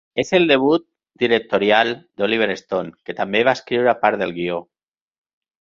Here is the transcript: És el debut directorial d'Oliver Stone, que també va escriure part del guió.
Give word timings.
És 0.21 0.31
el 0.35 0.45
debut 0.51 0.85
directorial 1.23 1.93
d'Oliver 2.21 2.49
Stone, 2.63 2.97
que 3.09 3.19
també 3.23 3.45
va 3.49 3.57
escriure 3.61 3.97
part 4.07 4.23
del 4.25 4.35
guió. 4.39 4.59